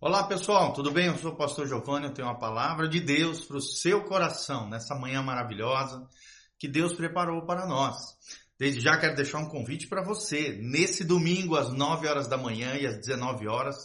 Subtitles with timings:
[0.00, 1.06] Olá pessoal, tudo bem?
[1.06, 4.68] Eu sou o pastor Giovanni, eu tenho uma palavra de Deus para o seu coração
[4.68, 6.06] nessa manhã maravilhosa
[6.58, 7.96] que Deus preparou para nós.
[8.58, 10.58] Desde já quero deixar um convite para você.
[10.60, 13.76] Nesse domingo, às 9 horas da manhã e às 19 horas,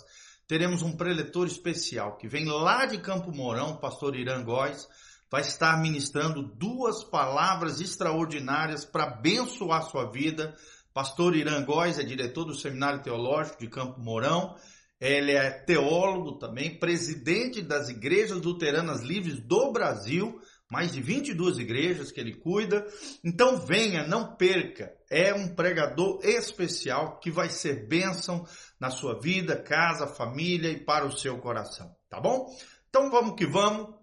[0.45, 4.89] teremos um preletor especial que vem lá de Campo Mourão, o pastor Irã Góes,
[5.32, 10.54] vai estar ministrando duas palavras extraordinárias para abençoar sua vida.
[10.94, 14.57] Pastor Irã Góes é diretor do Seminário Teológico de Campo Mourão.
[15.00, 20.39] Ele é teólogo também, presidente das Igrejas Luteranas Livres do Brasil
[20.70, 22.85] mais de 22 igrejas que ele cuida.
[23.23, 24.94] Então venha, não perca.
[25.09, 28.45] É um pregador especial que vai ser bênção
[28.80, 32.47] na sua vida, casa, família e para o seu coração, tá bom?
[32.88, 33.95] Então vamos que vamos,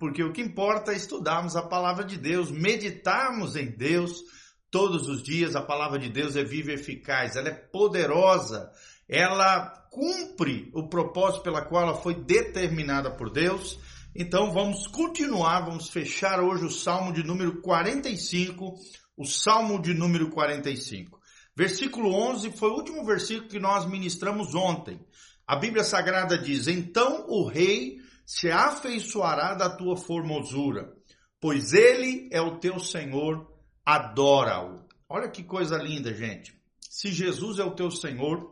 [0.00, 4.22] porque o que importa é estudarmos a palavra de Deus, meditarmos em Deus
[4.70, 5.54] todos os dias.
[5.54, 8.70] A palavra de Deus é viva e eficaz, ela é poderosa,
[9.06, 13.78] ela cumpre o propósito pela qual ela foi determinada por Deus
[14.16, 18.76] então vamos continuar, vamos fechar hoje o Salmo de número 45,
[19.16, 21.18] o Salmo de número 45.
[21.56, 25.00] Versículo 11 foi o último versículo que nós ministramos ontem.
[25.44, 30.92] A Bíblia Sagrada diz: Então o rei se afeiçoará da tua formosura,
[31.40, 33.52] pois ele é o teu Senhor,
[33.84, 34.86] adora-o.
[35.08, 36.56] Olha que coisa linda, gente.
[36.80, 38.48] Se Jesus é o teu Senhor,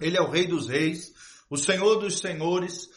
[0.00, 1.12] ele é o Rei dos Reis,
[1.48, 2.88] o Senhor dos Senhores,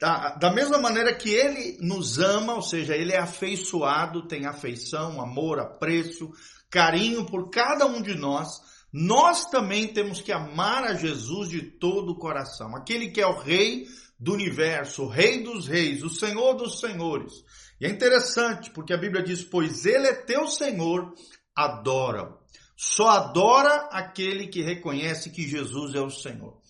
[0.00, 5.20] da, da mesma maneira que ele nos ama, ou seja, ele é afeiçoado, tem afeição,
[5.20, 6.30] amor, apreço,
[6.68, 8.48] carinho por cada um de nós,
[8.92, 12.76] nós também temos que amar a Jesus de todo o coração.
[12.76, 13.86] Aquele que é o Rei
[14.18, 17.32] do universo, o Rei dos Reis, o Senhor dos Senhores.
[17.80, 21.12] E é interessante, porque a Bíblia diz: Pois Ele é teu Senhor,
[21.54, 22.38] adora-o.
[22.76, 26.60] Só adora aquele que reconhece que Jesus é o Senhor.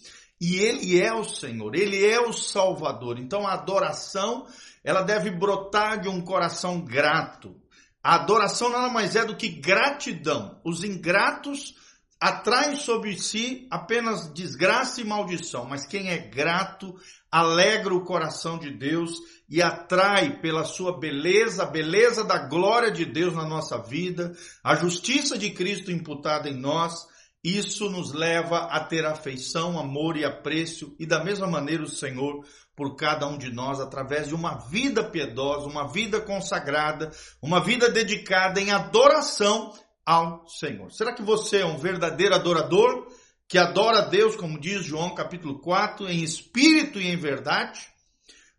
[0.40, 3.18] E ele é o Senhor, ele é o Salvador.
[3.18, 4.46] Então a adoração,
[4.82, 7.56] ela deve brotar de um coração grato.
[8.02, 10.60] A adoração nada mais é do que gratidão.
[10.64, 11.76] Os ingratos
[12.22, 16.94] atraem sobre si apenas desgraça e maldição, mas quem é grato
[17.28, 19.10] alegra o coração de Deus
[19.48, 24.32] e atrai pela sua beleza, a beleza da glória de Deus na nossa vida,
[24.62, 27.10] a justiça de Cristo imputada em nós
[27.44, 32.44] isso nos leva a ter afeição, amor e apreço, e da mesma maneira o Senhor
[32.76, 37.10] por cada um de nós, através de uma vida piedosa, uma vida consagrada,
[37.42, 39.72] uma vida dedicada em adoração
[40.04, 40.90] ao Senhor.
[40.92, 43.06] Será que você é um verdadeiro adorador
[43.48, 47.80] que adora a Deus, como diz João capítulo 4, em espírito e em verdade?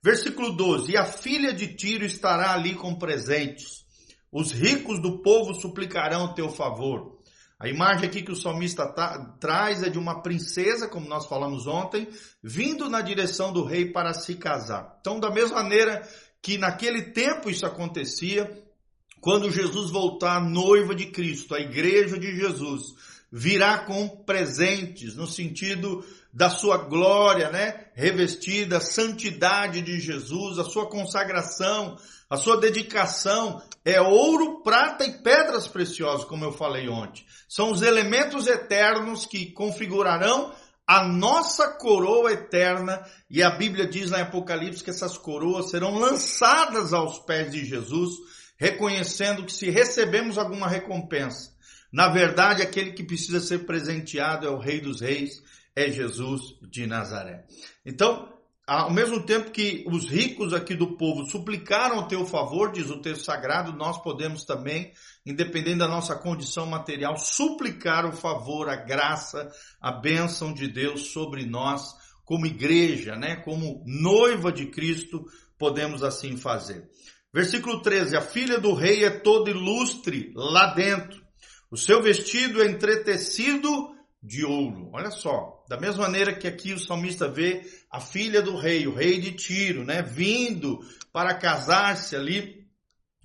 [0.02, 3.84] Versículo 12: E a filha de Tiro estará ali com presentes.
[4.32, 7.20] Os ricos do povo suplicarão teu favor.
[7.60, 8.86] A imagem aqui que o salmista
[9.40, 12.10] traz é de uma princesa, como nós falamos ontem,
[12.44, 14.98] vindo na direção do rei para se casar.
[15.00, 16.06] Então, da mesma maneira
[16.42, 18.63] que naquele tempo isso acontecia,
[19.24, 22.94] quando Jesus voltar noiva de Cristo, a igreja de Jesus,
[23.32, 27.86] virá com presentes, no sentido da sua glória, né?
[27.96, 31.98] Revestida, a santidade de Jesus, a sua consagração,
[32.30, 37.24] a sua dedicação é ouro, prata e pedras preciosas, como eu falei ontem.
[37.48, 40.54] São os elementos eternos que configurarão
[40.86, 43.02] a nossa coroa eterna.
[43.30, 48.33] E a Bíblia diz em Apocalipse que essas coroas serão lançadas aos pés de Jesus,
[48.64, 51.54] reconhecendo que se recebemos alguma recompensa,
[51.92, 55.44] na verdade aquele que precisa ser presenteado é o Rei dos Reis,
[55.76, 57.44] é Jesus de Nazaré.
[57.86, 58.32] Então,
[58.66, 63.02] ao mesmo tempo que os ricos aqui do povo suplicaram o teu favor, diz o
[63.02, 64.94] texto sagrado, nós podemos também,
[65.26, 71.46] independente da nossa condição material, suplicar o favor, a graça, a bênção de Deus sobre
[71.46, 73.36] nós, como igreja, né?
[73.36, 75.26] como noiva de Cristo,
[75.58, 76.90] podemos assim fazer.
[77.34, 81.22] Versículo 13: A filha do rei é toda ilustre lá dentro,
[81.72, 84.90] o seu vestido é entretecido de ouro.
[84.94, 88.94] Olha só, da mesma maneira que aqui o salmista vê a filha do rei, o
[88.94, 90.80] rei de Tiro, né, vindo
[91.12, 92.64] para casar-se ali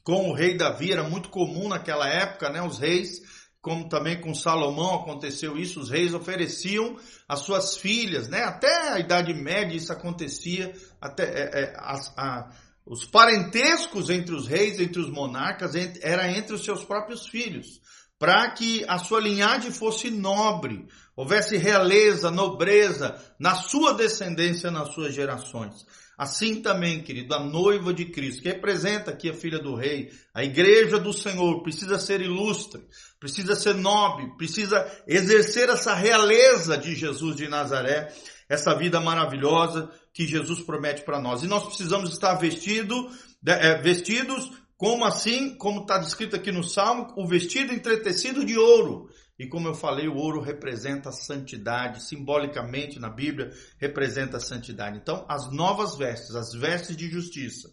[0.03, 3.21] com o rei Davi, era muito comum naquela época, né, os reis,
[3.61, 6.97] como também com Salomão aconteceu isso, os reis ofereciam
[7.29, 12.51] as suas filhas, né, até a Idade Média isso acontecia, até é, é, a,
[12.89, 17.81] os parentescos entre os reis, entre os monarcas, era entre os seus próprios filhos
[18.19, 25.15] para que a sua linhagem fosse nobre, houvesse realeza, nobreza na sua descendência, nas suas
[25.15, 25.87] gerações.
[26.17, 30.43] Assim também, querido, a noiva de Cristo, que representa aqui a filha do rei, a
[30.43, 32.83] igreja do Senhor, precisa ser ilustre,
[33.21, 38.13] precisa ser nobre, precisa exercer essa realeza de Jesus de Nazaré.
[38.49, 41.45] essa vida maravilhosa que Jesus promete para nós.
[41.45, 43.09] E nós precisamos estar vestido,
[43.47, 49.09] é, vestidos como assim, como está descrito aqui no Salmo, o vestido entretecido de ouro.
[49.39, 54.99] E como eu falei, o ouro representa a santidade, simbolicamente na Bíblia representa a santidade.
[54.99, 57.69] Então, as novas vestes, as vestes de justiça,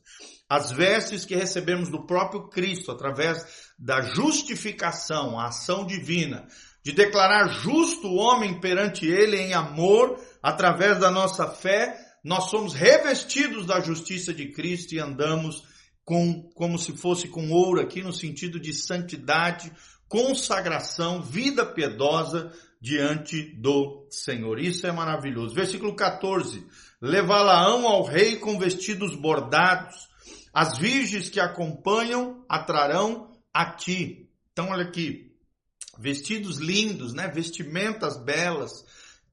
[0.48, 6.46] as vestes que recebemos do próprio Cristo através da justificação, a ação divina,
[6.84, 12.74] de declarar justo o homem perante ele em amor, através da nossa fé, nós somos
[12.74, 15.64] revestidos da justiça de Cristo e andamos
[16.04, 19.72] com, como se fosse com ouro aqui no sentido de santidade,
[20.10, 22.52] consagração, vida piedosa
[22.82, 24.60] diante do Senhor.
[24.60, 25.54] Isso é maravilhoso.
[25.54, 26.66] Versículo 14.
[27.00, 29.96] Levá-la-ão ao rei com vestidos bordados.
[30.52, 34.32] As virgens que acompanham atrarão a ti.
[34.52, 35.32] Então, olha aqui.
[36.00, 37.28] Vestidos lindos, né?
[37.28, 38.84] Vestimentas belas.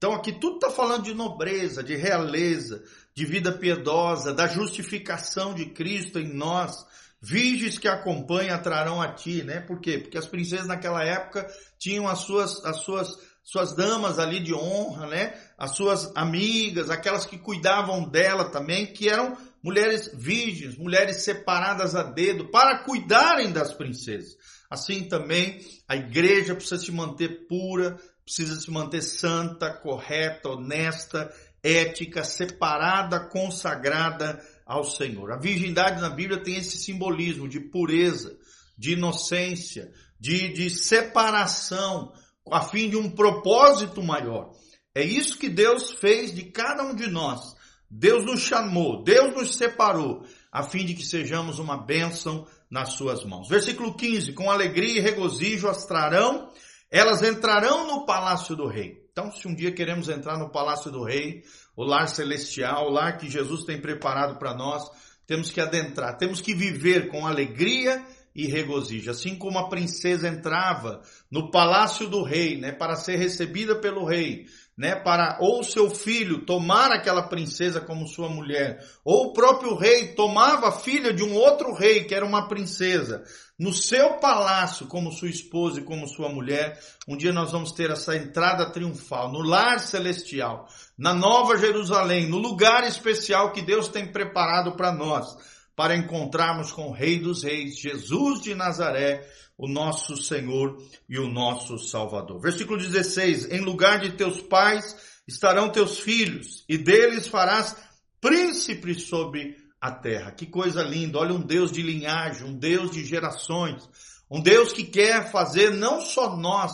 [0.02, 2.82] Então, aqui tudo está falando de nobreza, de realeza,
[3.14, 6.84] de vida piedosa, da justificação de Cristo em nós.
[7.20, 9.60] Virgens que acompanham atrarão a ti, né?
[9.60, 9.98] Por quê?
[9.98, 11.46] Porque as princesas naquela época
[11.78, 15.40] tinham as suas, as suas, suas damas ali de honra, né?
[15.56, 22.02] As suas amigas, aquelas que cuidavam dela também, que eram mulheres virgens, mulheres separadas a
[22.02, 24.36] dedo, para cuidarem das princesas.
[24.68, 28.00] Assim também a igreja precisa se manter pura,
[28.34, 31.30] precisa se manter santa, correta, honesta,
[31.62, 35.32] ética, separada, consagrada ao Senhor.
[35.32, 38.34] A virgindade na Bíblia tem esse simbolismo de pureza,
[38.76, 42.10] de inocência, de, de separação,
[42.50, 44.52] a fim de um propósito maior.
[44.94, 47.54] É isso que Deus fez de cada um de nós.
[47.90, 53.22] Deus nos chamou, Deus nos separou, a fim de que sejamos uma bênção nas suas
[53.24, 53.50] mãos.
[53.50, 56.50] Versículo 15: Com alegria e regozijo as trarão,
[56.92, 59.02] elas entrarão no palácio do rei.
[59.10, 61.42] Então, se um dia queremos entrar no palácio do rei,
[61.74, 64.90] o lar celestial, o lar que Jesus tem preparado para nós,
[65.26, 68.04] temos que adentrar, temos que viver com alegria
[68.34, 69.10] e regozijo.
[69.10, 71.00] Assim como a princesa entrava
[71.30, 74.46] no palácio do rei, né, para ser recebida pelo rei,
[74.76, 80.14] né, para ou seu filho tomar aquela princesa como sua mulher, ou o próprio rei
[80.14, 83.22] tomava a filha de um outro rei que era uma princesa,
[83.58, 87.90] no seu palácio como sua esposa e como sua mulher, um dia nós vamos ter
[87.90, 90.66] essa entrada triunfal no lar celestial,
[90.98, 95.36] na Nova Jerusalém, no lugar especial que Deus tem preparado para nós,
[95.76, 99.26] para encontrarmos com o Rei dos Reis, Jesus de Nazaré,
[99.56, 100.76] o nosso Senhor
[101.08, 102.40] e o nosso Salvador.
[102.40, 104.96] Versículo 16: Em lugar de teus pais
[105.26, 107.76] estarão teus filhos, e deles farás
[108.20, 110.32] príncipes sobre a terra.
[110.32, 111.18] Que coisa linda!
[111.18, 113.88] Olha, um Deus de linhagem, um Deus de gerações,
[114.30, 116.72] um Deus que quer fazer não só nós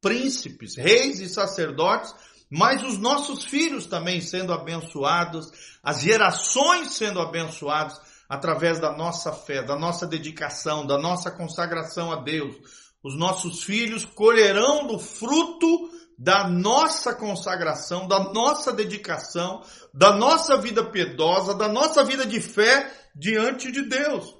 [0.00, 2.14] príncipes, reis e sacerdotes,
[2.50, 5.50] mas os nossos filhos também sendo abençoados,
[5.82, 8.00] as gerações sendo abençoadas
[8.30, 12.54] através da nossa fé, da nossa dedicação, da nossa consagração a Deus.
[13.02, 19.62] Os nossos filhos colherão do fruto da nossa consagração, da nossa dedicação,
[19.92, 24.36] da nossa vida piedosa, da nossa vida de fé diante de Deus.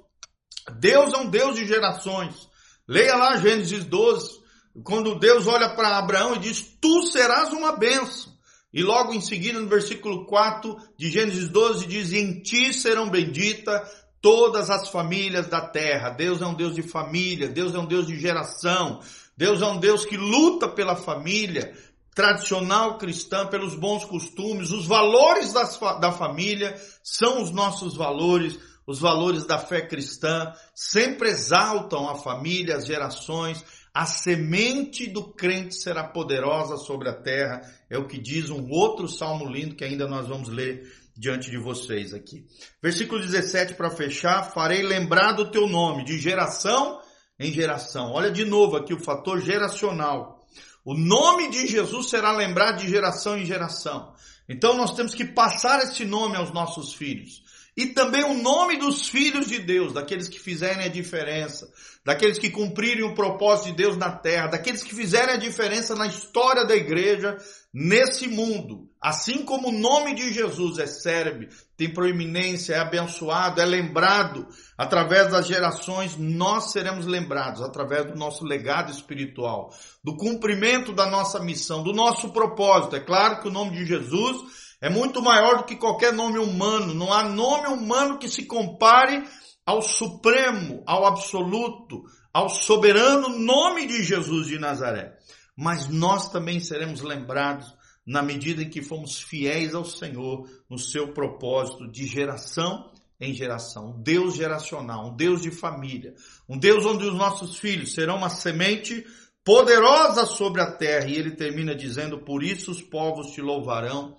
[0.79, 2.47] Deus é um Deus de gerações.
[2.87, 4.39] Leia lá Gênesis 12,
[4.85, 8.31] quando Deus olha para Abraão e diz: Tu serás uma bênção.
[8.73, 13.81] E logo em seguida, no versículo 4 de Gênesis 12, diz: Em ti serão benditas
[14.21, 16.09] todas as famílias da terra.
[16.09, 19.01] Deus é um Deus de família, Deus é um Deus de geração,
[19.35, 21.73] Deus é um Deus que luta pela família
[22.13, 24.71] tradicional cristã, pelos bons costumes.
[24.71, 28.57] Os valores das, da família são os nossos valores,
[28.91, 35.75] os valores da fé cristã, sempre exaltam a família, as gerações a semente do crente
[35.75, 40.07] será poderosa sobre a terra, é o que diz um outro salmo lindo que ainda
[40.07, 42.45] nós vamos ler diante de vocês aqui.
[42.81, 47.01] Versículo 17 para fechar, farei lembrar do teu nome de geração
[47.37, 48.13] em geração.
[48.13, 50.39] Olha de novo aqui o fator geracional.
[50.85, 54.13] O nome de Jesus será lembrado de geração em geração.
[54.47, 57.43] Então nós temos que passar esse nome aos nossos filhos
[57.81, 61.67] e também o nome dos filhos de Deus, daqueles que fizerem a diferença,
[62.05, 66.05] daqueles que cumprirem o propósito de Deus na terra, daqueles que fizerem a diferença na
[66.05, 67.37] história da igreja
[67.73, 68.87] nesse mundo.
[69.01, 74.47] Assim como o nome de Jesus é célebre, tem proeminência, é abençoado, é lembrado
[74.77, 79.73] através das gerações, nós seremos lembrados através do nosso legado espiritual,
[80.03, 82.95] do cumprimento da nossa missão, do nosso propósito.
[82.95, 86.93] É claro que o nome de Jesus é muito maior do que qualquer nome humano.
[86.93, 89.23] Não há nome humano que se compare
[89.63, 95.15] ao supremo, ao absoluto, ao soberano nome de Jesus de Nazaré.
[95.55, 97.71] Mas nós também seremos lembrados
[98.03, 103.91] na medida em que fomos fiéis ao Senhor no seu propósito de geração em geração.
[103.91, 106.15] Um Deus geracional, um Deus de família,
[106.49, 109.05] um Deus onde os nossos filhos serão uma semente
[109.45, 111.05] poderosa sobre a terra.
[111.07, 114.17] E ele termina dizendo: Por isso os povos te louvarão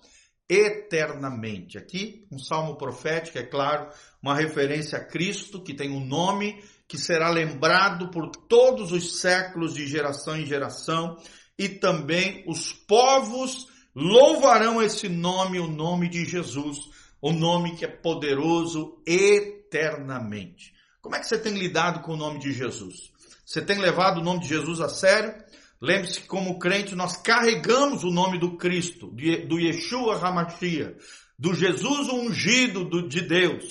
[0.52, 1.78] eternamente.
[1.78, 3.88] Aqui, um salmo profético, é claro,
[4.23, 9.73] uma referência a Cristo, que tem um nome que será lembrado por todos os séculos
[9.73, 11.16] de geração em geração,
[11.59, 16.78] e também os povos louvarão esse nome, o nome de Jesus,
[17.21, 20.75] o nome que é poderoso eternamente.
[21.00, 23.11] Como é que você tem lidado com o nome de Jesus?
[23.44, 25.35] Você tem levado o nome de Jesus a sério?
[25.83, 29.09] Lembre-se que como crente nós carregamos o nome do Cristo,
[29.49, 30.97] do Yeshua Hamashia,
[31.37, 33.67] do Jesus ungido de Deus,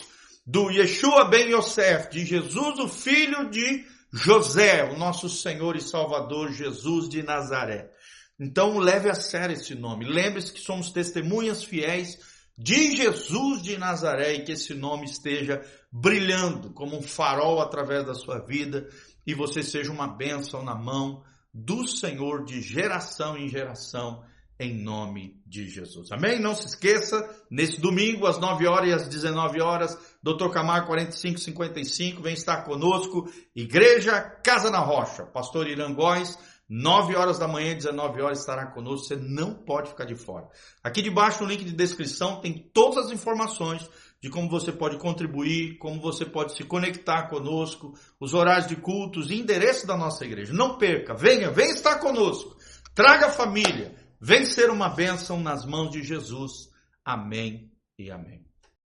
[0.46, 6.52] do Yeshua Ben Yosef, de Jesus o filho de José, o nosso Senhor e Salvador
[6.52, 7.90] Jesus de Nazaré.
[8.38, 10.04] Então leve a sério esse nome.
[10.04, 12.18] Lembre-se que somos testemunhas fiéis
[12.58, 18.14] de Jesus de Nazaré e que esse nome esteja brilhando como um farol através da
[18.14, 18.90] sua vida
[19.26, 24.24] e você seja uma bênção na mão do Senhor de geração em geração,
[24.60, 26.12] em nome de Jesus.
[26.12, 26.40] Amém?
[26.40, 30.50] Não se esqueça, nesse domingo, às 9 horas e às 19 horas, Dr.
[30.52, 36.38] Camargo 4555 vem estar conosco, Igreja Casa na Rocha, Pastor Irã Góes,
[36.70, 40.48] 9 horas da manhã, 19 horas estará conosco, você não pode ficar de fora.
[40.82, 43.90] Aqui debaixo no link de descrição tem todas as informações
[44.22, 49.32] de como você pode contribuir, como você pode se conectar conosco, os horários de cultos,
[49.32, 50.54] endereço da nossa igreja.
[50.54, 52.56] Não perca, venha, venha estar conosco.
[52.94, 56.70] Traga a família, vem ser uma bênção nas mãos de Jesus.
[57.04, 58.51] Amém e amém.